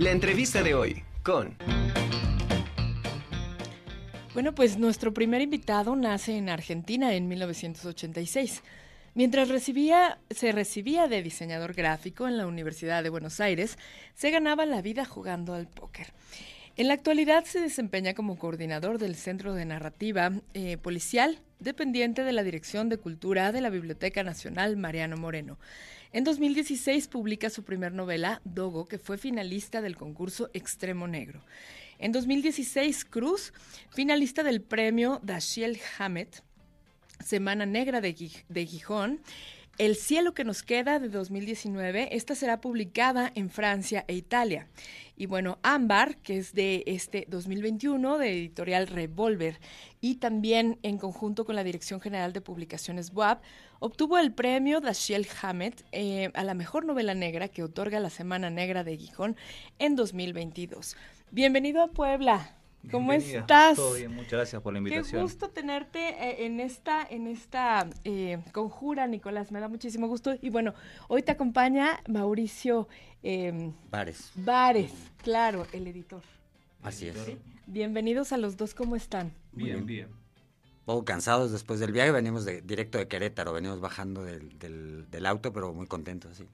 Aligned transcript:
La 0.00 0.12
entrevista 0.12 0.62
de 0.62 0.72
hoy 0.72 1.02
con... 1.22 1.58
Bueno, 4.32 4.54
pues 4.54 4.78
nuestro 4.78 5.12
primer 5.12 5.42
invitado 5.42 5.94
nace 5.94 6.38
en 6.38 6.48
Argentina 6.48 7.12
en 7.12 7.28
1986. 7.28 8.62
Mientras 9.12 9.50
recibía, 9.50 10.18
se 10.30 10.52
recibía 10.52 11.06
de 11.06 11.22
diseñador 11.22 11.74
gráfico 11.74 12.26
en 12.26 12.38
la 12.38 12.46
Universidad 12.46 13.02
de 13.02 13.10
Buenos 13.10 13.40
Aires, 13.40 13.76
se 14.14 14.30
ganaba 14.30 14.64
la 14.64 14.80
vida 14.80 15.04
jugando 15.04 15.52
al 15.52 15.66
póker. 15.66 16.14
En 16.78 16.88
la 16.88 16.94
actualidad 16.94 17.44
se 17.44 17.60
desempeña 17.60 18.14
como 18.14 18.38
coordinador 18.38 18.96
del 18.96 19.16
Centro 19.16 19.52
de 19.52 19.66
Narrativa 19.66 20.32
eh, 20.54 20.78
Policial, 20.78 21.40
dependiente 21.58 22.24
de 22.24 22.32
la 22.32 22.42
Dirección 22.42 22.88
de 22.88 22.96
Cultura 22.96 23.52
de 23.52 23.60
la 23.60 23.68
Biblioteca 23.68 24.22
Nacional 24.22 24.78
Mariano 24.78 25.18
Moreno. 25.18 25.58
En 26.12 26.24
2016 26.24 27.06
publica 27.06 27.50
su 27.50 27.62
primer 27.62 27.92
novela, 27.92 28.40
Dogo, 28.44 28.88
que 28.88 28.98
fue 28.98 29.16
finalista 29.16 29.80
del 29.80 29.96
concurso 29.96 30.50
Extremo 30.54 31.06
Negro. 31.06 31.40
En 32.00 32.10
2016, 32.10 33.04
Cruz, 33.04 33.52
finalista 33.90 34.42
del 34.42 34.60
premio 34.60 35.20
Dashiell 35.22 35.78
Hammett, 35.98 36.42
Semana 37.24 37.64
Negra 37.64 38.00
de, 38.00 38.12
Gijón. 38.66 39.20
El 39.80 39.96
cielo 39.96 40.34
que 40.34 40.44
nos 40.44 40.62
queda 40.62 40.98
de 40.98 41.08
2019, 41.08 42.14
esta 42.14 42.34
será 42.34 42.60
publicada 42.60 43.32
en 43.34 43.48
Francia 43.48 44.04
e 44.08 44.14
Italia. 44.14 44.68
Y 45.16 45.24
bueno, 45.24 45.58
Ámbar, 45.62 46.18
que 46.18 46.36
es 46.36 46.52
de 46.52 46.82
este 46.84 47.24
2021, 47.30 48.18
de 48.18 48.30
editorial 48.30 48.88
Revolver, 48.88 49.58
y 50.02 50.16
también 50.16 50.78
en 50.82 50.98
conjunto 50.98 51.46
con 51.46 51.56
la 51.56 51.64
Dirección 51.64 51.98
General 51.98 52.34
de 52.34 52.42
Publicaciones 52.42 53.10
WAP, 53.14 53.42
obtuvo 53.78 54.18
el 54.18 54.34
premio 54.34 54.82
Dashiell 54.82 55.26
Hammett 55.40 55.82
eh, 55.92 56.30
a 56.34 56.44
la 56.44 56.52
mejor 56.52 56.84
novela 56.84 57.14
negra 57.14 57.48
que 57.48 57.62
otorga 57.62 58.00
la 58.00 58.10
Semana 58.10 58.50
Negra 58.50 58.84
de 58.84 58.98
Gijón 58.98 59.34
en 59.78 59.96
2022. 59.96 60.94
Bienvenido 61.30 61.80
a 61.82 61.86
Puebla. 61.88 62.59
¿Cómo 62.90 63.12
estás? 63.12 63.76
Todo 63.76 63.94
bien, 63.94 64.14
muchas 64.14 64.32
gracias 64.32 64.62
por 64.62 64.72
la 64.72 64.78
invitación. 64.78 65.20
Qué 65.20 65.22
gusto 65.22 65.50
tenerte 65.50 65.98
eh, 65.98 66.46
en 66.46 66.60
esta, 66.60 67.06
en 67.08 67.26
esta 67.26 67.88
eh, 68.04 68.38
conjura, 68.52 69.06
Nicolás. 69.06 69.52
Me 69.52 69.60
da 69.60 69.68
muchísimo 69.68 70.08
gusto. 70.08 70.34
Y 70.40 70.50
bueno, 70.50 70.74
hoy 71.08 71.22
te 71.22 71.32
acompaña 71.32 72.00
Mauricio 72.08 72.88
eh, 73.22 73.72
Vares. 73.90 74.32
Vares, 74.34 74.92
claro, 75.22 75.66
el 75.72 75.86
editor. 75.86 76.22
Así 76.82 77.08
es. 77.08 77.16
Bienvenidos 77.66 78.32
a 78.32 78.38
los 78.38 78.56
dos, 78.56 78.74
¿cómo 78.74 78.96
están? 78.96 79.32
Bien, 79.52 79.84
bien. 79.84 80.06
Un 80.06 80.84
poco 80.86 81.04
cansados 81.04 81.52
después 81.52 81.78
del 81.78 81.92
viaje, 81.92 82.10
venimos 82.10 82.44
de, 82.44 82.62
directo 82.62 82.98
de 82.98 83.06
Querétaro, 83.06 83.52
venimos 83.52 83.80
bajando 83.80 84.24
del, 84.24 84.58
del, 84.58 85.26
auto, 85.26 85.52
pero 85.52 85.72
muy 85.74 85.86
contentos, 85.86 86.38
sí. 86.38 86.48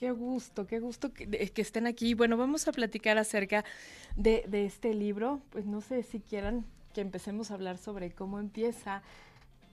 Qué 0.00 0.12
gusto, 0.12 0.66
qué 0.66 0.80
gusto 0.80 1.12
que, 1.12 1.28
que, 1.28 1.60
estén 1.60 1.86
aquí. 1.86 2.14
Bueno, 2.14 2.38
vamos 2.38 2.66
a 2.66 2.72
platicar 2.72 3.18
acerca 3.18 3.66
de, 4.16 4.44
de, 4.48 4.64
este 4.64 4.94
libro. 4.94 5.42
Pues 5.50 5.66
no 5.66 5.82
sé 5.82 6.02
si 6.02 6.20
quieran 6.20 6.64
que 6.94 7.02
empecemos 7.02 7.50
a 7.50 7.54
hablar 7.54 7.76
sobre 7.76 8.10
cómo 8.10 8.38
empieza. 8.40 9.02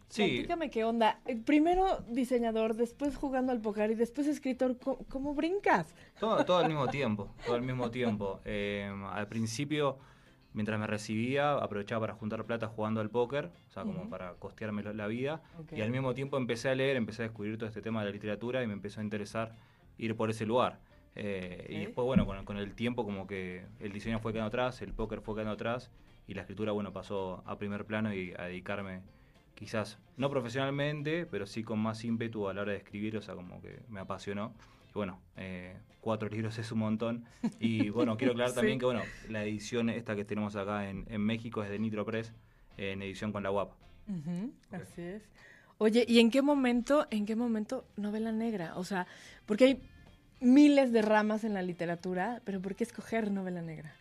Sí. 0.10 0.24
Platícame 0.24 0.70
qué 0.70 0.84
onda. 0.84 1.22
Eh, 1.28 1.38
primero 1.38 2.04
diseñador, 2.10 2.76
después 2.76 3.16
jugando 3.16 3.54
al 3.54 3.62
póker 3.62 3.92
y 3.92 3.96
después 3.96 4.28
escritor. 4.28 4.78
¿Cómo, 4.84 4.98
cómo 5.08 5.34
brincas? 5.34 5.96
Todo, 6.20 6.44
todo 6.44 6.58
al 6.58 6.68
mismo 6.68 6.90
tiempo, 6.90 7.30
todo 7.46 7.56
al 7.56 7.62
mismo 7.62 7.90
tiempo. 7.90 8.42
Eh, 8.44 8.92
al 9.10 9.30
principio, 9.30 9.98
mientras 10.52 10.78
me 10.78 10.88
recibía, 10.88 11.54
aprovechaba 11.54 12.02
para 12.02 12.16
juntar 12.16 12.44
plata 12.44 12.68
jugando 12.68 13.00
al 13.00 13.10
póker, 13.10 13.50
o 13.70 13.72
sea, 13.72 13.84
como 13.84 14.10
para 14.10 14.34
costearme 14.34 14.84
la 14.84 15.08
vida. 15.08 15.42
Y 15.72 15.80
al 15.80 15.90
mismo 15.90 16.14
tiempo 16.14 16.36
empecé 16.36 16.68
a 16.68 16.76
leer, 16.76 16.98
empecé 16.98 17.22
a 17.22 17.28
descubrir 17.28 17.58
todo 17.58 17.70
este 17.70 17.82
tema 17.82 18.02
de 18.02 18.08
la 18.08 18.12
literatura 18.12 18.62
y 18.62 18.68
me 18.68 18.74
empezó 18.74 19.00
a 19.00 19.04
interesar 19.06 19.56
ir 19.98 20.16
por 20.16 20.30
ese 20.30 20.46
lugar. 20.46 20.80
Eh, 21.16 21.66
y 21.70 21.80
después, 21.80 22.06
bueno, 22.06 22.26
con, 22.46 22.58
el 22.58 22.76
tiempo 22.76 23.04
como 23.04 23.26
que 23.26 23.66
el 23.80 23.92
diseño 23.92 24.20
fue 24.20 24.34
quedando 24.34 24.50
atrás, 24.50 24.82
el 24.82 24.94
póker 24.94 25.22
fue 25.22 25.36
quedando 25.36 25.54
atrás 25.54 25.90
y 26.28 26.36
la 26.36 26.42
escritura, 26.42 26.72
bueno, 26.74 26.94
pasó 26.94 27.42
a 27.46 27.58
primer 27.58 27.86
plano 27.86 28.14
y 28.14 28.34
a 28.38 28.44
dedicarme 28.44 29.02
quizás 29.56 29.98
no 30.16 30.30
profesionalmente, 30.30 31.26
pero 31.26 31.48
sí 31.48 31.64
con 31.64 31.80
más 31.80 32.04
ímpetu 32.04 32.48
a 32.48 32.54
la 32.54 32.62
hora 32.62 32.74
de 32.74 32.78
escribir, 32.78 33.18
o 33.18 33.22
sea, 33.22 33.34
como 33.34 33.60
que 33.62 33.80
me 33.90 34.00
apasionó. 34.00 34.54
Y 34.90 34.94
bueno, 34.94 35.20
eh, 35.38 35.76
cuatro 36.02 36.30
libros 36.30 36.60
es 36.60 36.72
un 36.72 36.80
montón. 36.80 37.26
Y 37.60 37.90
bueno, 37.90 38.16
quiero 38.18 38.34
aclarar 38.34 38.54
también 38.54 38.78
que 38.78 38.86
bueno, 38.86 39.02
la 39.28 39.44
edición 39.44 39.90
esta 39.90 40.16
que 40.16 40.24
tenemos 40.24 40.56
acá 40.56 40.88
en, 40.88 41.22
México 41.22 41.64
es 41.64 41.70
de 41.72 41.80
Nitro 41.80 42.06
Press, 42.06 42.32
en 42.78 43.02
edición 43.02 43.32
con 43.32 43.42
la 43.42 43.50
UAP. 43.50 43.72
Así 44.72 45.02
es. 45.02 45.28
Oye, 45.80 46.06
¿y 46.08 46.20
en 46.20 46.32
qué 46.32 46.42
momento, 46.42 47.08
en 47.12 47.26
qué 47.26 47.36
momento 47.36 47.86
novela 47.98 48.32
negra? 48.32 48.74
O 48.78 48.84
sea, 48.84 49.06
porque 49.46 49.64
hay 49.66 49.82
miles 50.40 50.92
de 50.92 51.02
ramas 51.02 51.44
en 51.44 51.54
la 51.54 51.62
literatura, 51.62 52.42
pero 52.46 52.62
¿por 52.62 52.76
qué 52.76 52.84
escoger 52.84 53.32
novela 53.32 53.62
negra? 53.62 53.94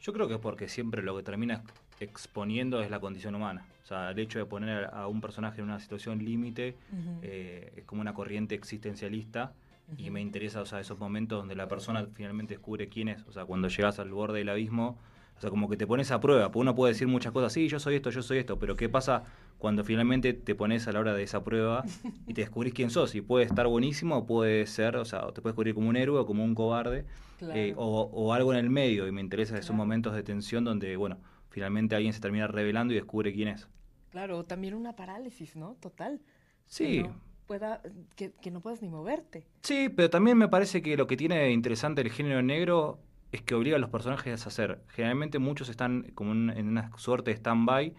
Yo 0.00 0.12
creo 0.12 0.26
que 0.26 0.34
es 0.34 0.40
porque 0.40 0.68
siempre 0.68 1.02
lo 1.02 1.16
que 1.16 1.22
termina 1.22 1.62
exponiendo 2.00 2.82
es 2.82 2.90
la 2.90 2.98
condición 2.98 3.36
humana. 3.36 3.64
O 3.84 3.86
sea, 3.86 4.10
el 4.10 4.18
hecho 4.18 4.40
de 4.40 4.46
poner 4.46 4.90
a 4.92 5.06
un 5.06 5.20
personaje 5.20 5.60
en 5.60 5.68
una 5.68 5.78
situación 5.78 6.24
límite 6.24 6.74
eh, 7.22 7.72
es 7.76 7.84
como 7.84 8.00
una 8.00 8.14
corriente 8.14 8.56
existencialista 8.56 9.52
y 9.96 10.10
me 10.10 10.20
interesa, 10.20 10.62
o 10.62 10.66
sea, 10.66 10.80
esos 10.80 10.98
momentos 10.98 11.38
donde 11.38 11.54
la 11.54 11.68
persona 11.68 12.06
finalmente 12.14 12.54
descubre 12.54 12.88
quién 12.88 13.08
es. 13.08 13.22
O 13.28 13.32
sea, 13.32 13.44
cuando 13.44 13.68
llegas 13.68 13.98
al 13.98 14.10
borde 14.10 14.38
del 14.38 14.48
abismo, 14.48 14.98
sea, 15.42 15.50
como 15.50 15.68
que 15.68 15.76
te 15.76 15.86
pones 15.86 16.10
a 16.10 16.20
prueba. 16.20 16.46
Porque 16.46 16.60
uno 16.60 16.74
puede 16.74 16.92
decir 16.92 17.08
muchas 17.08 17.32
cosas, 17.32 17.52
sí, 17.52 17.68
yo 17.68 17.78
soy 17.80 17.96
esto, 17.96 18.10
yo 18.10 18.22
soy 18.22 18.38
esto, 18.38 18.58
pero 18.58 18.76
¿qué 18.76 18.88
pasa 18.88 19.24
cuando 19.62 19.84
finalmente 19.84 20.32
te 20.32 20.56
pones 20.56 20.88
a 20.88 20.92
la 20.92 20.98
hora 20.98 21.14
de 21.14 21.22
esa 21.22 21.44
prueba 21.44 21.84
y 22.26 22.34
te 22.34 22.40
descubrís 22.40 22.74
quién 22.74 22.90
sos. 22.90 23.14
Y 23.14 23.20
puede 23.20 23.44
estar 23.44 23.68
buenísimo 23.68 24.16
o 24.16 24.26
puede 24.26 24.66
ser, 24.66 24.96
o 24.96 25.04
sea, 25.04 25.20
te 25.28 25.40
puedes 25.40 25.54
descubrir 25.54 25.72
como 25.72 25.88
un 25.88 25.94
héroe 25.94 26.18
o 26.18 26.26
como 26.26 26.44
un 26.44 26.52
cobarde 26.56 27.06
eh, 27.54 27.72
o, 27.76 28.32
algo 28.34 28.52
en 28.52 28.58
el 28.58 28.70
medio. 28.70 29.06
Y 29.06 29.12
me 29.12 29.20
interesa 29.20 29.56
esos 29.56 29.76
momentos 29.76 30.14
de 30.14 30.24
tensión 30.24 30.64
donde, 30.64 30.96
bueno, 30.96 31.18
finalmente 31.48 31.94
alguien 31.94 32.12
se 32.12 32.20
termina 32.20 32.48
revelando 32.48 32.92
y 32.92 32.96
descubre 32.96 33.32
quién 33.32 33.48
es. 33.48 33.68
Claro, 34.10 34.44
también 34.44 34.74
una 34.74 34.96
parálisis, 34.96 35.54
¿no? 35.54 35.76
Total. 35.78 36.20
Sí. 36.66 37.02
Que 37.02 37.02
no, 37.04 37.20
pueda, 37.46 37.82
que, 38.16 38.32
que 38.32 38.50
no 38.50 38.60
puedas 38.62 38.82
ni 38.82 38.88
moverte. 38.88 39.46
Sí, 39.62 39.88
pero 39.94 40.10
también 40.10 40.38
me 40.38 40.48
parece 40.48 40.82
que 40.82 40.96
lo 40.96 41.06
que 41.06 41.16
tiene 41.16 41.52
interesante 41.52 42.00
el 42.00 42.10
género 42.10 42.42
negro 42.42 42.98
es 43.32 43.40
que 43.42 43.54
obliga 43.54 43.76
a 43.76 43.78
los 43.78 43.88
personajes 43.88 44.44
a 44.44 44.48
hacer. 44.48 44.82
Generalmente 44.88 45.38
muchos 45.38 45.70
están 45.70 46.12
como 46.14 46.32
en 46.32 46.68
una 46.68 46.90
suerte 46.98 47.30
de 47.30 47.36
stand-by 47.38 47.94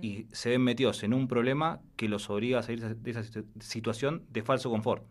y 0.00 0.26
se 0.30 0.50
ven 0.50 0.62
metidos 0.62 1.02
en 1.02 1.12
un 1.12 1.26
problema 1.26 1.80
que 1.96 2.08
los 2.08 2.30
obliga 2.30 2.60
a 2.60 2.62
salir 2.62 2.96
de 2.96 3.10
esa 3.10 3.24
situación 3.58 4.24
de 4.30 4.42
falso 4.42 4.70
confort. 4.70 5.04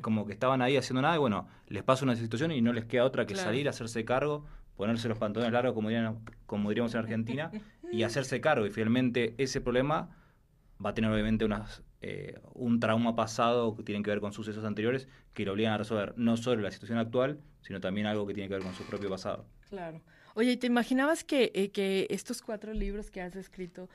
Como 0.00 0.26
que 0.26 0.32
estaban 0.32 0.62
ahí 0.62 0.76
haciendo 0.78 1.02
nada 1.02 1.14
y 1.16 1.18
bueno, 1.18 1.46
les 1.68 1.82
pasa 1.82 2.04
una 2.04 2.16
situación 2.16 2.52
y 2.52 2.62
no 2.62 2.72
les 2.72 2.86
queda 2.86 3.04
otra 3.04 3.26
que 3.26 3.36
salir, 3.36 3.68
hacerse 3.68 4.04
cargo, 4.04 4.46
ponerse 4.76 5.08
los 5.08 5.18
pantalones 5.18 5.52
largos 5.52 5.74
como, 5.74 5.90
dirían, 5.90 6.18
como 6.46 6.70
diríamos 6.70 6.94
en 6.94 7.00
Argentina 7.00 7.50
y 7.92 8.04
hacerse 8.04 8.40
cargo. 8.40 8.66
Y 8.66 8.70
finalmente 8.70 9.34
ese 9.36 9.60
problema 9.60 10.08
va 10.84 10.90
a 10.90 10.94
tener 10.94 11.10
obviamente 11.10 11.44
unas, 11.44 11.82
eh, 12.00 12.38
un 12.54 12.80
trauma 12.80 13.14
pasado 13.14 13.74
que 13.76 13.82
tiene 13.82 14.02
que 14.02 14.10
ver 14.10 14.20
con 14.20 14.32
sucesos 14.32 14.64
anteriores 14.64 15.08
que 15.32 15.44
lo 15.44 15.52
obligan 15.52 15.72
a 15.72 15.78
resolver 15.78 16.14
no 16.16 16.36
solo 16.36 16.62
la 16.62 16.70
situación 16.70 16.98
actual, 16.98 17.40
sino 17.60 17.80
también 17.80 18.06
algo 18.06 18.26
que 18.26 18.34
tiene 18.34 18.48
que 18.48 18.54
ver 18.54 18.62
con 18.62 18.74
su 18.74 18.84
propio 18.84 19.08
pasado. 19.08 19.46
Claro. 19.68 20.00
Oye, 20.34 20.56
¿te 20.56 20.66
imaginabas 20.66 21.24
que, 21.24 21.52
eh, 21.54 21.70
que 21.70 22.06
estos 22.10 22.42
cuatro 22.42 22.72
libros 22.72 23.10
que 23.10 23.20
has 23.20 23.36
escrito 23.36 23.88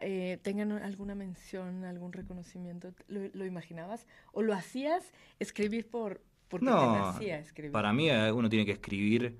eh, 0.00 0.38
tengan 0.42 0.72
alguna 0.72 1.14
mención, 1.14 1.84
algún 1.84 2.12
reconocimiento? 2.12 2.92
¿Lo, 3.08 3.44
imaginabas? 3.44 4.06
¿O 4.32 4.42
lo 4.42 4.54
hacías 4.54 5.12
escribir 5.38 5.88
por 5.88 6.22
porque 6.48 6.66
no, 6.66 7.18
escribir? 7.20 7.72
Para 7.72 7.92
mí 7.92 8.10
uno 8.10 8.48
tiene 8.48 8.64
que 8.64 8.72
escribir 8.72 9.36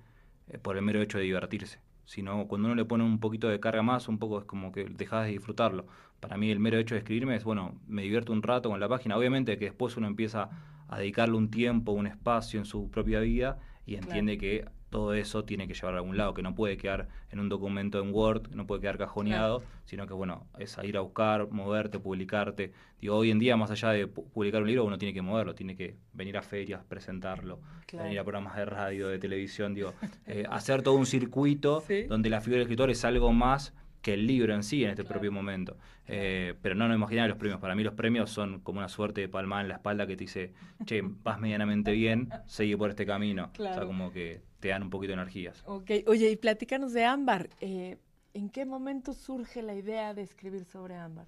por 0.62 0.76
el 0.76 0.82
mero 0.82 1.00
hecho 1.00 1.16
de 1.16 1.24
divertirse 1.24 1.80
sino 2.08 2.46
cuando 2.46 2.68
uno 2.68 2.74
le 2.74 2.86
pone 2.86 3.04
un 3.04 3.20
poquito 3.20 3.48
de 3.48 3.60
carga 3.60 3.82
más, 3.82 4.08
un 4.08 4.18
poco 4.18 4.38
es 4.38 4.46
como 4.46 4.72
que 4.72 4.86
dejas 4.86 5.26
de 5.26 5.32
disfrutarlo. 5.32 5.86
Para 6.20 6.38
mí 6.38 6.50
el 6.50 6.58
mero 6.58 6.78
hecho 6.78 6.94
de 6.94 7.00
escribirme 7.00 7.36
es, 7.36 7.44
bueno, 7.44 7.74
me 7.86 8.00
divierto 8.00 8.32
un 8.32 8.42
rato 8.42 8.70
con 8.70 8.80
la 8.80 8.88
página, 8.88 9.14
obviamente 9.14 9.58
que 9.58 9.66
después 9.66 9.94
uno 9.98 10.06
empieza 10.06 10.48
a 10.88 10.98
dedicarle 10.98 11.36
un 11.36 11.50
tiempo, 11.50 11.92
un 11.92 12.06
espacio 12.06 12.58
en 12.58 12.64
su 12.64 12.90
propia 12.90 13.20
vida 13.20 13.58
y 13.84 13.96
entiende 13.96 14.38
que 14.38 14.64
todo 14.90 15.14
eso 15.14 15.44
tiene 15.44 15.68
que 15.68 15.74
llevar 15.74 15.94
a 15.94 15.98
algún 15.98 16.16
lado, 16.16 16.34
que 16.34 16.42
no 16.42 16.54
puede 16.54 16.76
quedar 16.76 17.08
en 17.30 17.40
un 17.40 17.48
documento 17.48 18.00
en 18.00 18.12
Word, 18.12 18.50
no 18.52 18.66
puede 18.66 18.80
quedar 18.80 18.98
cajoneado, 18.98 19.62
sino 19.84 20.06
que 20.06 20.14
bueno, 20.14 20.46
es 20.58 20.78
a 20.78 20.86
ir 20.86 20.96
a 20.96 21.00
buscar, 21.00 21.50
moverte, 21.50 21.98
publicarte. 21.98 22.72
Digo, 23.00 23.16
hoy 23.16 23.30
en 23.30 23.38
día, 23.38 23.56
más 23.56 23.70
allá 23.70 23.90
de 23.90 24.06
publicar 24.06 24.62
un 24.62 24.68
libro, 24.68 24.84
uno 24.84 24.98
tiene 24.98 25.12
que 25.12 25.22
moverlo, 25.22 25.54
tiene 25.54 25.76
que 25.76 25.96
venir 26.12 26.36
a 26.36 26.42
ferias, 26.42 26.82
presentarlo, 26.84 27.60
venir 27.92 28.18
a 28.18 28.24
programas 28.24 28.56
de 28.56 28.64
radio, 28.64 29.08
de 29.08 29.18
televisión, 29.18 29.74
digo, 29.74 29.94
eh, 30.26 30.44
hacer 30.50 30.82
todo 30.82 30.94
un 30.94 31.06
circuito 31.06 31.82
donde 32.08 32.30
la 32.30 32.40
figura 32.40 32.58
del 32.58 32.62
escritor 32.62 32.90
es 32.90 33.04
algo 33.04 33.32
más 33.32 33.74
que 34.02 34.14
el 34.14 34.26
libro 34.26 34.54
en 34.54 34.62
sí 34.62 34.84
en 34.84 34.90
este 34.90 35.04
propio 35.04 35.30
momento. 35.32 35.76
Eh, 36.06 36.54
pero 36.62 36.74
no 36.74 36.88
nos 36.88 36.96
imaginar 36.96 37.28
los 37.28 37.36
premios. 37.36 37.60
Para 37.60 37.74
mí 37.74 37.82
los 37.82 37.94
premios 37.94 38.30
son 38.30 38.60
como 38.60 38.78
una 38.78 38.88
suerte 38.88 39.20
de 39.20 39.28
palmada 39.28 39.62
en 39.62 39.68
la 39.68 39.74
espalda 39.74 40.06
que 40.06 40.16
te 40.16 40.24
dice, 40.24 40.52
che, 40.84 41.02
vas 41.02 41.38
medianamente 41.38 41.92
bien, 41.92 42.30
sigue 42.46 42.78
por 42.78 42.90
este 42.90 43.04
camino. 43.04 43.50
O 43.52 43.56
sea, 43.56 43.84
como 43.84 44.10
que 44.10 44.40
te 44.60 44.68
dan 44.68 44.82
un 44.82 44.90
poquito 44.90 45.12
de 45.12 45.20
energías. 45.20 45.62
Ok, 45.66 45.90
oye, 46.06 46.30
y 46.30 46.36
platícanos 46.36 46.92
de 46.92 47.04
Ámbar. 47.04 47.48
Eh, 47.60 47.98
¿En 48.34 48.50
qué 48.50 48.64
momento 48.64 49.14
surge 49.14 49.62
la 49.62 49.74
idea 49.74 50.14
de 50.14 50.22
escribir 50.22 50.64
sobre 50.64 50.96
Ámbar? 50.96 51.26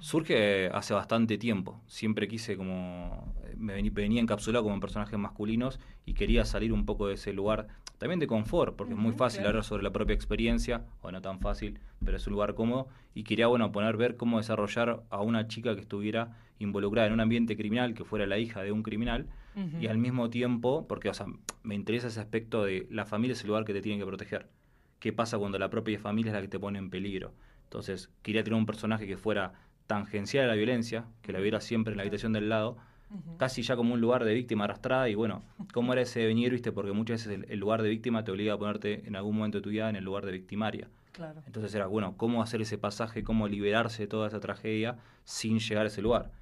Surge 0.00 0.68
hace 0.68 0.94
bastante 0.94 1.38
tiempo. 1.38 1.80
Siempre 1.86 2.28
quise 2.28 2.56
como. 2.56 3.34
Me 3.56 3.80
venía 3.80 4.20
encapsulado 4.20 4.64
como 4.64 4.80
personajes 4.80 5.18
masculinos 5.18 5.78
y 6.04 6.14
quería 6.14 6.44
salir 6.44 6.72
un 6.72 6.84
poco 6.84 7.06
de 7.06 7.14
ese 7.14 7.32
lugar 7.32 7.68
también 7.98 8.18
de 8.18 8.26
confort, 8.26 8.76
porque 8.76 8.92
es 8.92 8.98
muy 8.98 9.12
fácil 9.12 9.46
hablar 9.46 9.64
sobre 9.64 9.82
la 9.82 9.92
propia 9.92 10.14
experiencia, 10.14 10.84
o 11.00 11.10
no 11.10 11.22
tan 11.22 11.40
fácil, 11.40 11.78
pero 12.04 12.16
es 12.16 12.26
un 12.26 12.32
lugar 12.32 12.54
cómodo. 12.54 12.88
Y 13.14 13.22
quería, 13.22 13.46
bueno, 13.46 13.70
poner 13.72 13.96
ver 13.96 14.16
cómo 14.16 14.38
desarrollar 14.38 15.04
a 15.10 15.20
una 15.22 15.46
chica 15.46 15.74
que 15.74 15.80
estuviera 15.80 16.36
involucrada 16.58 17.06
en 17.06 17.14
un 17.14 17.20
ambiente 17.20 17.56
criminal, 17.56 17.94
que 17.94 18.04
fuera 18.04 18.26
la 18.26 18.38
hija 18.38 18.62
de 18.62 18.72
un 18.72 18.82
criminal, 18.82 19.26
y 19.80 19.86
al 19.86 19.98
mismo 19.98 20.30
tiempo, 20.30 20.86
porque, 20.88 21.08
o 21.08 21.14
sea, 21.14 21.26
me 21.62 21.76
interesa 21.76 22.08
ese 22.08 22.18
aspecto 22.18 22.64
de 22.64 22.88
la 22.90 23.06
familia 23.06 23.34
es 23.34 23.42
el 23.42 23.48
lugar 23.48 23.64
que 23.64 23.72
te 23.72 23.80
tiene 23.80 24.00
que 24.00 24.06
proteger. 24.06 24.48
¿Qué 24.98 25.12
pasa 25.12 25.38
cuando 25.38 25.60
la 25.60 25.70
propia 25.70 25.96
familia 26.00 26.30
es 26.30 26.34
la 26.34 26.40
que 26.40 26.48
te 26.48 26.58
pone 26.58 26.80
en 26.80 26.90
peligro? 26.90 27.32
Entonces, 27.62 28.10
quería 28.22 28.42
tener 28.42 28.58
un 28.58 28.66
personaje 28.66 29.06
que 29.06 29.16
fuera 29.16 29.52
tangencial 29.86 30.44
a 30.44 30.48
la 30.48 30.54
violencia, 30.54 31.04
que 31.22 31.32
la 31.32 31.40
viera 31.40 31.60
siempre 31.60 31.92
en 31.92 31.98
la 31.98 32.02
habitación 32.02 32.32
del 32.32 32.48
lado, 32.48 32.76
casi 33.36 33.62
ya 33.62 33.76
como 33.76 33.94
un 33.94 34.00
lugar 34.00 34.24
de 34.24 34.34
víctima 34.34 34.64
arrastrada 34.64 35.08
y 35.08 35.14
bueno, 35.14 35.42
¿cómo 35.72 35.92
era 35.92 36.02
ese 36.02 36.26
venir, 36.26 36.50
viste? 36.50 36.72
Porque 36.72 36.92
muchas 36.92 37.26
veces 37.26 37.44
el, 37.48 37.60
lugar 37.60 37.82
de 37.82 37.88
víctima 37.88 38.24
te 38.24 38.32
obliga 38.32 38.54
a 38.54 38.58
ponerte 38.58 39.06
en 39.06 39.14
algún 39.14 39.36
momento 39.36 39.58
de 39.58 39.62
tu 39.62 39.70
vida 39.70 39.88
en 39.88 39.96
el 39.96 40.04
lugar 40.04 40.26
de 40.26 40.32
victimaria. 40.32 40.88
Claro. 41.12 41.42
Entonces 41.46 41.72
era, 41.74 41.86
bueno, 41.86 42.16
¿cómo 42.16 42.42
hacer 42.42 42.60
ese 42.60 42.76
pasaje, 42.76 43.22
cómo 43.22 43.46
liberarse 43.46 44.02
de 44.02 44.06
toda 44.08 44.26
esa 44.26 44.40
tragedia 44.40 44.98
sin 45.22 45.60
llegar 45.60 45.84
a 45.84 45.88
ese 45.88 46.02
lugar? 46.02 46.32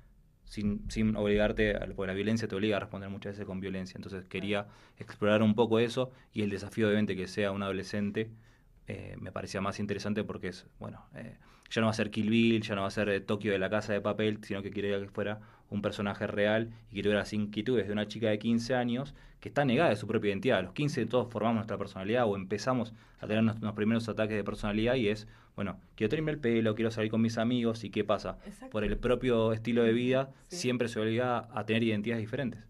Sin, 0.44 0.90
sin 0.90 1.14
obligarte, 1.16 1.78
porque 1.94 2.08
la 2.08 2.14
violencia 2.14 2.48
te 2.48 2.54
obliga 2.54 2.76
a 2.76 2.80
responder 2.80 3.10
muchas 3.10 3.34
veces 3.34 3.46
con 3.46 3.60
violencia. 3.60 3.96
Entonces 3.96 4.24
quería 4.24 4.68
explorar 4.98 5.42
un 5.42 5.54
poco 5.54 5.78
eso 5.78 6.10
y 6.32 6.42
el 6.42 6.50
desafío 6.50 6.86
obviamente 6.86 7.16
que 7.16 7.26
sea 7.28 7.52
un 7.52 7.62
adolescente 7.62 8.30
eh, 8.88 9.14
me 9.18 9.30
parecía 9.30 9.60
más 9.60 9.78
interesante 9.78 10.24
porque 10.24 10.48
es, 10.48 10.66
bueno, 10.78 11.06
eh, 11.14 11.36
ya 11.72 11.80
no 11.80 11.86
va 11.86 11.92
a 11.92 11.94
ser 11.94 12.10
Kill 12.10 12.28
Bill, 12.28 12.60
ya 12.60 12.74
no 12.74 12.82
va 12.82 12.88
a 12.88 12.90
ser 12.90 13.08
eh, 13.08 13.20
Tokio 13.20 13.50
de 13.50 13.58
la 13.58 13.70
Casa 13.70 13.94
de 13.94 14.00
Papel, 14.00 14.38
sino 14.42 14.62
que 14.62 14.70
quería 14.70 15.00
que 15.00 15.08
fuera 15.08 15.40
un 15.70 15.80
personaje 15.80 16.26
real 16.26 16.70
y 16.90 16.96
que 16.96 17.02
tuviera 17.02 17.20
las 17.20 17.32
inquietudes 17.32 17.86
de 17.86 17.94
una 17.94 18.06
chica 18.06 18.28
de 18.28 18.38
15 18.38 18.74
años 18.74 19.14
que 19.40 19.48
está 19.48 19.64
negada 19.64 19.88
de 19.88 19.96
su 19.96 20.06
propia 20.06 20.28
identidad. 20.28 20.58
A 20.58 20.62
los 20.62 20.72
15 20.74 21.06
todos 21.06 21.32
formamos 21.32 21.56
nuestra 21.56 21.78
personalidad 21.78 22.26
o 22.26 22.36
empezamos 22.36 22.92
a 23.20 23.26
tener 23.26 23.42
nuestros 23.42 23.72
primeros 23.72 24.06
ataques 24.08 24.36
de 24.36 24.44
personalidad 24.44 24.96
y 24.96 25.08
es, 25.08 25.26
bueno, 25.56 25.80
quiero 25.96 26.10
tenerme 26.10 26.32
el 26.32 26.38
pelo, 26.38 26.74
quiero 26.74 26.90
salir 26.90 27.10
con 27.10 27.22
mis 27.22 27.38
amigos 27.38 27.84
y 27.84 27.90
qué 27.90 28.04
pasa. 28.04 28.36
Por 28.70 28.84
el 28.84 28.98
propio 28.98 29.54
estilo 29.54 29.82
de 29.82 29.94
vida 29.94 30.30
siempre 30.48 30.88
se 30.88 31.00
obliga 31.00 31.48
a 31.54 31.64
tener 31.64 31.82
identidades 31.82 32.22
diferentes. 32.22 32.60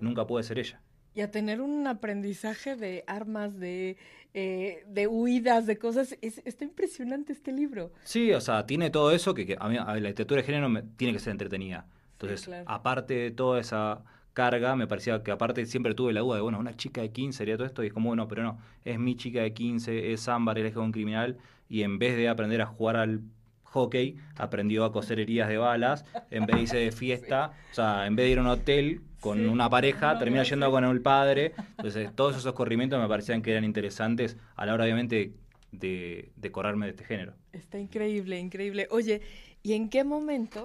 Nunca 0.00 0.26
puede 0.26 0.42
ser 0.42 0.58
ella. 0.58 0.80
Y 1.18 1.20
a 1.20 1.32
tener 1.32 1.60
un 1.60 1.84
aprendizaje 1.88 2.76
de 2.76 3.02
armas, 3.08 3.58
de 3.58 3.96
eh, 4.34 4.84
de 4.86 5.08
huidas, 5.08 5.66
de 5.66 5.76
cosas. 5.76 6.16
Es, 6.22 6.40
está 6.44 6.62
impresionante 6.62 7.32
este 7.32 7.50
libro. 7.50 7.90
Sí, 8.04 8.32
o 8.32 8.40
sea, 8.40 8.66
tiene 8.66 8.88
todo 8.90 9.10
eso 9.10 9.34
que, 9.34 9.56
a 9.58 9.68
mí 9.68 9.74
la 9.74 9.96
literatura 9.96 10.42
de 10.42 10.46
género 10.46 10.68
me, 10.68 10.84
tiene 10.84 11.12
que 11.12 11.18
ser 11.18 11.32
entretenida. 11.32 11.86
Entonces, 12.12 12.48
aparte 12.66 13.14
de 13.14 13.30
toda 13.32 13.58
esa 13.58 14.04
carga, 14.32 14.76
me 14.76 14.86
parecía 14.86 15.24
que 15.24 15.32
aparte 15.32 15.66
siempre 15.66 15.92
tuve 15.92 16.12
la 16.12 16.20
duda 16.20 16.36
de, 16.36 16.42
bueno, 16.42 16.60
una 16.60 16.76
chica 16.76 17.00
de 17.00 17.10
15 17.10 17.36
sería 17.36 17.56
todo 17.56 17.66
esto, 17.66 17.82
y 17.82 17.88
es 17.88 17.92
como, 17.92 18.10
bueno, 18.10 18.28
pero 18.28 18.44
no, 18.44 18.60
es 18.84 18.96
mi 19.00 19.16
chica 19.16 19.40
de 19.40 19.52
15, 19.52 20.12
es 20.12 20.28
Ámbar, 20.28 20.56
es 20.60 20.76
un 20.76 20.92
criminal, 20.92 21.36
y 21.68 21.82
en 21.82 21.98
vez 21.98 22.16
de 22.16 22.28
aprender 22.28 22.62
a 22.62 22.66
jugar 22.66 22.94
al 22.94 23.22
hockey, 23.70 24.16
aprendió 24.36 24.84
a 24.84 24.92
coser 24.92 25.20
heridas 25.20 25.48
de 25.48 25.58
balas, 25.58 26.04
en 26.30 26.46
vez 26.46 26.56
de 26.56 26.62
irse 26.62 26.76
de 26.76 26.92
fiesta, 26.92 27.52
o 27.70 27.74
sea, 27.74 28.06
en 28.06 28.16
vez 28.16 28.26
de 28.26 28.32
ir 28.32 28.38
a 28.38 28.42
un 28.42 28.48
hotel 28.48 29.02
con 29.20 29.48
una 29.48 29.68
pareja, 29.68 30.18
termina 30.18 30.42
yendo 30.42 30.70
con 30.70 30.84
el 30.84 31.00
padre. 31.00 31.52
Entonces, 31.76 32.14
todos 32.14 32.36
esos 32.36 32.52
corrimientos 32.54 33.00
me 33.00 33.08
parecían 33.08 33.42
que 33.42 33.50
eran 33.50 33.64
interesantes 33.64 34.36
a 34.56 34.64
la 34.66 34.74
hora, 34.74 34.84
obviamente, 34.84 35.32
de, 35.72 36.30
de 36.36 36.52
correrme 36.52 36.86
de 36.86 36.90
este 36.90 37.04
género. 37.04 37.34
Está 37.52 37.78
increíble, 37.78 38.38
increíble. 38.38 38.86
Oye, 38.90 39.20
¿y 39.62 39.72
en 39.74 39.88
qué 39.88 40.04
momento 40.04 40.64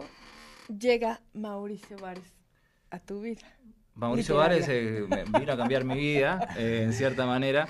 llega 0.68 1.22
Mauricio 1.34 1.98
Vares 1.98 2.34
a 2.92 3.00
tu 3.00 3.22
vida? 3.22 3.48
Mauricio 3.96 4.38
Vares 4.38 4.68
eh, 4.70 5.06
vino 5.40 5.54
a 5.54 5.58
cambiar 5.58 5.84
mi 5.84 5.96
vida, 5.96 6.48
eh, 6.58 6.82
en 6.84 6.94
cierta 6.94 7.26
manera. 7.26 7.68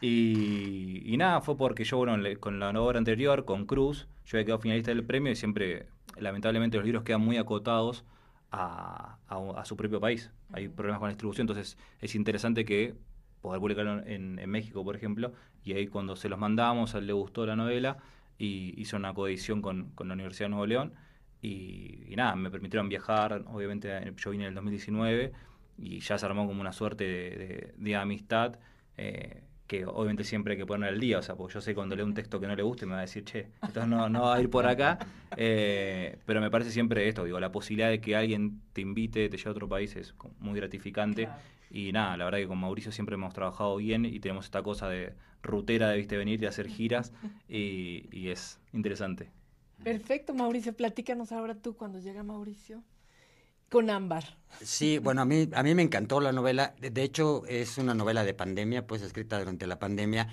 Y, 0.00 1.14
nada, 1.16 1.40
fue 1.40 1.56
porque 1.56 1.84
yo, 1.84 1.96
bueno, 1.96 2.22
con 2.38 2.60
la 2.60 2.68
obra 2.78 2.98
anterior, 2.98 3.44
con 3.44 3.64
Cruz, 3.64 4.06
yo 4.24 4.36
había 4.36 4.46
quedado 4.46 4.60
finalista 4.60 4.90
del 4.90 5.04
premio 5.04 5.32
y 5.32 5.36
siempre, 5.36 5.86
lamentablemente, 6.16 6.76
los 6.76 6.86
libros 6.86 7.04
quedan 7.04 7.20
muy 7.20 7.36
acotados 7.36 8.04
a, 8.50 9.18
su 9.64 9.76
propio 9.76 10.00
país. 10.00 10.30
Hay 10.52 10.68
problemas 10.68 11.00
con 11.00 11.08
la 11.08 11.12
distribución, 11.12 11.44
entonces 11.44 11.76
es 12.00 12.14
interesante 12.14 12.64
que 12.64 12.94
poder 13.40 13.60
publicarlo 13.60 14.04
en, 14.06 14.36
México, 14.50 14.84
por 14.84 14.96
ejemplo, 14.96 15.32
y 15.64 15.72
ahí 15.72 15.86
cuando 15.86 16.16
se 16.16 16.28
los 16.28 16.38
mandamos, 16.38 16.94
a 16.94 16.98
él 16.98 17.06
le 17.06 17.12
gustó 17.12 17.46
la 17.46 17.56
novela 17.56 17.98
y 18.38 18.80
hizo 18.80 18.96
una 18.96 19.12
coedición 19.12 19.60
con, 19.62 19.90
con 19.90 20.08
la 20.08 20.14
Universidad 20.14 20.46
de 20.46 20.50
Nuevo 20.50 20.66
León. 20.66 20.94
Y, 21.42 22.14
nada, 22.16 22.36
me 22.36 22.50
permitieron 22.50 22.88
viajar, 22.88 23.44
obviamente 23.48 24.14
yo 24.16 24.30
vine 24.30 24.44
en 24.44 24.48
el 24.48 24.54
2019 24.54 25.32
y 25.76 26.00
ya 26.00 26.16
se 26.16 26.24
armó 26.24 26.46
como 26.46 26.60
una 26.60 26.72
suerte 26.72 27.74
de, 27.76 27.96
amistad. 27.96 28.58
Eh, 28.96 29.42
que 29.66 29.86
obviamente 29.86 30.24
siempre 30.24 30.52
hay 30.52 30.58
que 30.58 30.66
poner 30.66 30.90
al 30.90 31.00
día, 31.00 31.18
o 31.18 31.22
sea, 31.22 31.36
porque 31.36 31.54
yo 31.54 31.60
sé 31.60 31.74
cuando 31.74 31.96
leo 31.96 32.04
un 32.04 32.14
texto 32.14 32.38
que 32.38 32.46
no 32.46 32.54
le 32.54 32.62
guste 32.62 32.84
me 32.84 32.92
va 32.92 32.98
a 32.98 33.02
decir, 33.02 33.24
che, 33.24 33.48
esto 33.62 33.86
no, 33.86 34.08
no 34.08 34.22
va 34.22 34.36
a 34.36 34.40
ir 34.40 34.50
por 34.50 34.66
acá, 34.66 34.98
eh, 35.36 36.18
pero 36.26 36.40
me 36.40 36.50
parece 36.50 36.70
siempre 36.70 37.08
esto, 37.08 37.24
digo, 37.24 37.40
la 37.40 37.50
posibilidad 37.50 37.88
de 37.88 38.00
que 38.00 38.14
alguien 38.14 38.60
te 38.72 38.82
invite, 38.82 39.28
te 39.28 39.36
lleve 39.36 39.48
a 39.48 39.52
otro 39.52 39.68
país 39.68 39.96
es 39.96 40.14
muy 40.38 40.54
gratificante. 40.54 41.28
Y 41.70 41.90
nada, 41.90 42.16
la 42.16 42.24
verdad 42.26 42.38
que 42.38 42.46
con 42.46 42.58
Mauricio 42.58 42.92
siempre 42.92 43.14
hemos 43.14 43.34
trabajado 43.34 43.76
bien 43.76 44.04
y 44.04 44.20
tenemos 44.20 44.44
esta 44.44 44.62
cosa 44.62 44.88
de 44.88 45.14
rutera 45.42 45.88
de 45.88 45.96
viste 45.96 46.16
venir 46.16 46.40
y 46.40 46.46
hacer 46.46 46.68
giras 46.68 47.12
y, 47.48 48.06
y 48.12 48.28
es 48.28 48.60
interesante. 48.72 49.30
Perfecto, 49.82 50.34
Mauricio, 50.34 50.72
platícanos 50.72 51.32
ahora 51.32 51.56
tú 51.56 51.74
cuando 51.74 51.98
llega 51.98 52.22
Mauricio 52.22 52.84
con 53.74 53.90
Ámbar. 53.90 54.38
Sí, 54.62 54.98
bueno, 54.98 55.22
a 55.22 55.24
mí, 55.24 55.48
a 55.52 55.64
mí 55.64 55.74
me 55.74 55.82
encantó 55.82 56.20
la 56.20 56.30
novela. 56.30 56.76
De 56.78 57.02
hecho, 57.02 57.44
es 57.46 57.76
una 57.76 57.92
novela 57.92 58.22
de 58.22 58.32
pandemia, 58.32 58.86
pues 58.86 59.02
escrita 59.02 59.36
durante 59.40 59.66
la 59.66 59.80
pandemia. 59.80 60.28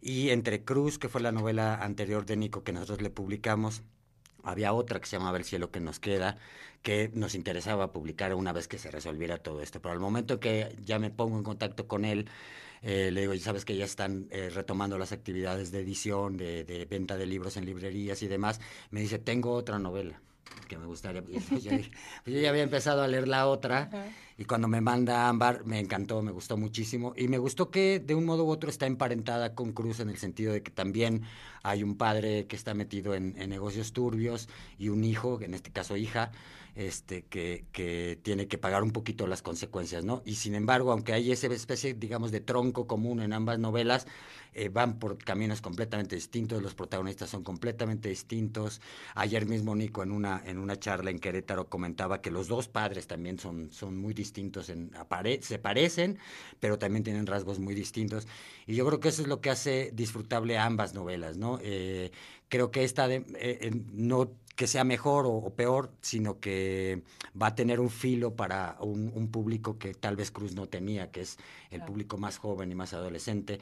Y 0.00 0.30
entre 0.30 0.62
Cruz, 0.62 0.96
que 0.96 1.08
fue 1.08 1.20
la 1.20 1.32
novela 1.32 1.74
anterior 1.74 2.24
de 2.24 2.36
Nico 2.36 2.62
que 2.62 2.72
nosotros 2.72 3.02
le 3.02 3.10
publicamos, 3.10 3.82
había 4.44 4.72
otra 4.72 5.00
que 5.00 5.06
se 5.06 5.18
llamaba 5.18 5.38
El 5.38 5.44
cielo 5.44 5.72
que 5.72 5.80
nos 5.80 5.98
queda, 5.98 6.36
que 6.82 7.10
nos 7.14 7.34
interesaba 7.34 7.92
publicar 7.92 8.32
una 8.32 8.52
vez 8.52 8.68
que 8.68 8.78
se 8.78 8.92
resolviera 8.92 9.38
todo 9.38 9.60
esto. 9.60 9.82
Pero 9.82 9.92
al 9.92 9.98
momento 9.98 10.38
que 10.38 10.76
ya 10.84 11.00
me 11.00 11.10
pongo 11.10 11.36
en 11.36 11.42
contacto 11.42 11.88
con 11.88 12.04
él, 12.04 12.28
eh, 12.82 13.10
le 13.10 13.22
digo, 13.22 13.34
sabes 13.38 13.64
que 13.64 13.76
ya 13.76 13.86
están 13.86 14.28
eh, 14.30 14.50
retomando 14.54 14.98
las 14.98 15.10
actividades 15.10 15.72
de 15.72 15.80
edición, 15.80 16.36
de, 16.36 16.62
de, 16.62 16.84
venta 16.84 17.16
de 17.16 17.26
libros 17.26 17.56
en 17.56 17.64
librerías 17.64 18.22
y 18.22 18.28
demás, 18.28 18.60
me 18.92 19.00
dice, 19.00 19.18
tengo 19.18 19.52
otra 19.52 19.80
novela 19.80 20.20
que 20.68 20.78
me 20.78 20.86
gustaría. 20.86 21.22
Pues 21.48 21.62
yo, 21.62 22.40
ya 22.40 22.48
había 22.48 22.62
empezado 22.62 23.02
a 23.02 23.08
leer 23.08 23.28
la 23.28 23.46
otra 23.46 23.90
y 24.36 24.44
cuando 24.44 24.66
me 24.68 24.80
manda 24.80 25.28
Ámbar 25.28 25.64
me 25.64 25.78
encantó, 25.78 26.22
me 26.22 26.32
gustó 26.32 26.56
muchísimo 26.56 27.12
y 27.16 27.28
me 27.28 27.38
gustó 27.38 27.70
que 27.70 28.00
de 28.00 28.14
un 28.14 28.24
modo 28.24 28.44
u 28.44 28.50
otro 28.50 28.68
está 28.68 28.86
emparentada 28.86 29.54
con 29.54 29.72
Cruz 29.72 30.00
en 30.00 30.10
el 30.10 30.16
sentido 30.16 30.52
de 30.52 30.62
que 30.62 30.70
también 30.70 31.22
hay 31.62 31.82
un 31.82 31.96
padre 31.96 32.46
que 32.46 32.56
está 32.56 32.74
metido 32.74 33.14
en, 33.14 33.34
negocios 33.48 33.92
turbios 33.92 34.48
y 34.78 34.88
un 34.88 35.04
hijo, 35.04 35.40
en 35.40 35.54
este 35.54 35.70
caso 35.70 35.96
hija, 35.96 36.32
este, 36.74 37.22
que, 37.24 37.64
que, 37.70 38.18
tiene 38.22 38.48
que 38.48 38.58
pagar 38.58 38.82
un 38.82 38.90
poquito 38.90 39.28
las 39.28 39.42
consecuencias, 39.42 40.04
¿no? 40.04 40.22
Y 40.24 40.34
sin 40.34 40.56
embargo, 40.56 40.90
aunque 40.90 41.12
hay 41.12 41.30
esa 41.30 41.46
especie, 41.46 41.94
digamos, 41.94 42.32
de 42.32 42.40
tronco 42.40 42.88
común 42.88 43.20
en 43.20 43.32
ambas 43.32 43.60
novelas, 43.60 44.06
eh, 44.56 44.68
van 44.68 45.00
por 45.00 45.18
caminos 45.18 45.60
completamente 45.60 46.14
distintos, 46.14 46.62
los 46.62 46.74
protagonistas 46.74 47.28
son 47.28 47.42
completamente 47.42 48.08
distintos. 48.08 48.80
Ayer 49.16 49.46
mismo 49.46 49.74
Nico 49.74 50.02
en 50.04 50.12
una, 50.12 50.42
en 50.46 50.58
una 50.58 50.78
charla 50.78 51.10
en 51.10 51.18
Querétaro 51.18 51.68
comentaba 51.68 52.20
que 52.20 52.30
los 52.30 52.46
dos 52.46 52.68
padres 52.68 53.08
también 53.08 53.38
son, 53.38 53.72
son 53.72 53.96
muy 53.96 54.14
distintos, 54.14 54.23
en, 54.68 54.90
se 55.40 55.58
parecen, 55.58 56.18
pero 56.60 56.78
también 56.78 57.04
tienen 57.04 57.26
rasgos 57.26 57.58
muy 57.58 57.74
distintos. 57.74 58.26
Y 58.66 58.74
yo 58.74 58.86
creo 58.86 59.00
que 59.00 59.08
eso 59.08 59.22
es 59.22 59.28
lo 59.28 59.40
que 59.40 59.50
hace 59.50 59.90
disfrutable 59.94 60.58
ambas 60.58 60.94
novelas, 60.94 61.36
¿no? 61.36 61.58
Eh, 61.62 62.10
creo 62.48 62.70
que 62.70 62.84
esta 62.84 63.08
de, 63.08 63.24
eh, 63.36 63.70
no 63.92 64.30
que 64.54 64.66
sea 64.66 64.84
mejor 64.84 65.24
o, 65.26 65.50
peor, 65.54 65.92
sino 66.00 66.38
que 66.38 67.02
va 67.40 67.48
a 67.48 67.54
tener 67.54 67.80
un 67.80 67.90
filo 67.90 68.36
para 68.36 68.76
un, 68.80 69.28
público 69.30 69.78
que 69.78 69.94
tal 69.94 70.16
vez 70.16 70.30
Cruz 70.30 70.54
no 70.54 70.68
tenía, 70.68 71.10
que 71.10 71.22
es 71.22 71.38
el 71.70 71.84
público 71.84 72.18
más 72.18 72.38
joven 72.38 72.70
y 72.70 72.74
más 72.74 72.94
adolescente, 72.94 73.58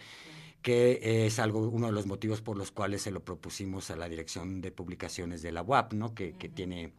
que 0.60 1.26
es 1.26 1.38
algo 1.38 1.60
uno 1.60 1.86
de 1.86 1.92
los 1.92 2.06
motivos 2.06 2.42
por 2.42 2.58
los 2.58 2.70
cuales 2.70 3.02
se 3.02 3.10
lo 3.10 3.24
propusimos 3.24 3.90
a 3.90 3.96
la 3.96 4.08
dirección 4.08 4.60
de 4.60 4.70
publicaciones 4.70 5.40
de 5.40 5.52
la 5.52 5.62
UAP, 5.62 5.94
¿no? 5.94 6.14
que, 6.14 6.34
que 6.34 6.50
tiene 6.50 6.92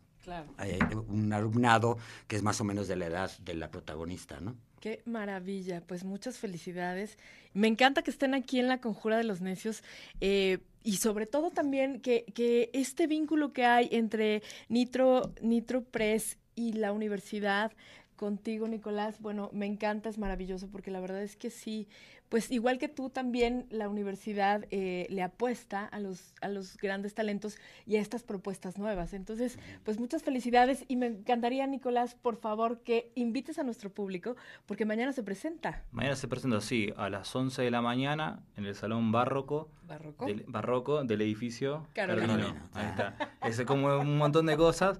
eh, 0.64 0.80
un 1.08 1.34
alumnado 1.34 1.98
que 2.28 2.36
es 2.36 2.44
más 2.44 2.60
o 2.62 2.64
menos 2.64 2.88
de 2.88 2.96
la 2.96 3.08
edad 3.08 3.32
de 3.40 3.54
la 3.56 3.70
protagonista, 3.70 4.40
¿no? 4.40 4.56
Qué 4.80 5.02
maravilla, 5.06 5.82
pues 5.82 6.04
muchas 6.04 6.38
felicidades. 6.38 7.18
Me 7.54 7.68
encanta 7.68 8.02
que 8.02 8.12
estén 8.12 8.34
aquí 8.34 8.60
en 8.60 8.68
la 8.68 8.82
Conjura 8.82 9.18
de 9.18 9.24
los 9.24 9.40
Necios. 9.40 9.82
Eh, 10.20 10.60
y 10.84 10.98
sobre 10.98 11.26
todo 11.26 11.52
también 11.52 12.02
que, 12.02 12.26
que, 12.36 12.70
este 12.74 13.08
vínculo 13.08 13.54
que 13.54 13.64
hay 13.66 13.88
entre 13.92 14.44
Nitro, 14.68 15.34
Nitro 15.42 15.86
Press 15.86 16.38
y 16.56 16.74
la 16.74 16.92
universidad 16.92 17.72
contigo, 18.18 18.68
Nicolás. 18.68 19.20
Bueno, 19.22 19.50
me 19.54 19.66
encanta, 19.66 20.10
es 20.10 20.18
maravilloso, 20.18 20.68
porque 20.68 20.92
la 20.92 21.00
verdad 21.00 21.24
es 21.24 21.38
que 21.38 21.50
sí, 21.50 21.88
pues 22.34 22.50
igual 22.50 22.80
que 22.80 22.88
tú, 22.88 23.12
también 23.12 23.68
la 23.70 23.88
universidad 23.88 24.66
eh, 24.72 25.06
le 25.12 25.22
apuesta 25.22 25.86
a 25.86 26.00
los, 26.00 26.34
a 26.42 26.48
los 26.48 26.78
grandes 26.78 27.14
talentos 27.14 27.60
y 27.86 27.98
a 27.98 28.02
estas 28.02 28.24
propuestas 28.24 28.80
nuevas. 28.80 29.14
Entonces, 29.14 29.60
pues 29.84 30.00
muchas 30.00 30.24
felicidades 30.24 30.84
y 30.88 30.96
me 30.96 31.06
encantaría, 31.06 31.68
Nicolás, 31.68 32.16
por 32.16 32.38
favor, 32.38 32.80
que 32.80 33.12
invites 33.14 33.60
a 33.60 33.64
nuestro 33.64 33.92
público, 33.92 34.36
porque 34.66 34.84
mañana 34.84 35.14
se 35.14 35.22
presenta. 35.22 35.84
Mañana 35.92 36.16
se 36.16 36.28
presenta, 36.28 36.60
sí, 36.60 36.92
a 36.98 37.08
las 37.12 37.36
11 37.36 37.62
de 37.62 37.70
la 37.70 37.84
mañana 37.84 38.40
en 38.58 38.66
el 38.66 38.74
Salón 38.74 39.12
Barroco. 39.12 39.70
¿Barroco? 39.84 40.26
Del, 40.26 40.46
barroco 40.48 41.04
del 41.04 41.22
edificio 41.22 41.86
Carolino. 41.94 42.56
Ahí 42.74 42.88
está. 42.88 43.16
Es 43.44 43.62
como 43.66 44.00
un 44.00 44.18
montón 44.18 44.46
de 44.48 44.58
cosas, 44.58 45.00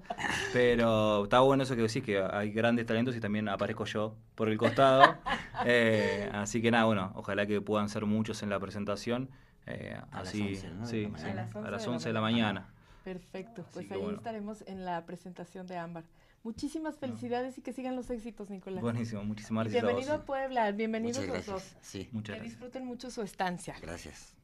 pero 0.52 1.24
está 1.24 1.40
bueno 1.40 1.64
eso 1.64 1.76
que 1.76 1.84
decís, 1.84 2.04
que 2.04 2.22
hay 2.22 2.52
grandes 2.52 2.86
talentos 2.86 3.16
y 3.16 3.22
también 3.22 3.48
aparezco 3.50 3.86
yo 3.86 4.18
por 4.36 4.50
el 4.50 4.58
costado. 4.58 5.16
Eh, 5.66 6.30
así 6.34 6.62
que 6.62 6.72
nada, 6.72 6.84
bueno, 6.86 7.14
ojalá 7.24 7.46
que 7.48 7.62
puedan 7.62 7.88
ser 7.90 8.06
muchos 8.06 8.44
en 8.44 8.50
la 8.50 8.60
presentación. 8.60 9.30
Eh, 9.66 9.96
A 10.12 10.20
las 10.20 10.28
así, 10.30 10.42
11, 10.42 10.70
¿no? 10.72 10.86
de 10.86 10.88
sí, 10.88 11.12
a 11.58 11.72
las 11.72 11.88
11 11.88 12.10
de 12.10 12.14
la 12.14 12.20
mañana. 12.22 12.68
Perfecto, 13.06 13.66
pues 13.74 13.90
ahí 13.92 13.98
bueno. 14.00 14.18
estaremos 14.18 14.62
en 14.68 14.84
la 14.86 15.06
presentación 15.06 15.66
de 15.68 15.78
Ámbar. 15.78 16.04
Muchísimas 16.44 16.98
felicidades 16.98 17.58
y 17.58 17.62
que 17.62 17.72
sigan 17.72 17.96
los 17.96 18.10
éxitos, 18.10 18.50
Nicolás. 18.50 18.82
Buenísimo, 18.82 19.24
muchísimas 19.24 19.64
gracias 19.66 19.82
a 19.84 19.86
vos. 19.88 19.96
bienvenido 19.96 20.22
a 20.22 20.26
Puebla, 20.26 20.72
bienvenidos 20.72 21.26
los 21.26 21.46
dos. 21.46 21.76
Sí, 21.82 22.10
Muchas 22.12 22.34
Que 22.36 22.40
gracias. 22.42 22.60
disfruten 22.60 22.86
mucho 22.86 23.10
su 23.10 23.22
estancia. 23.22 23.76
gracias. 23.82 24.36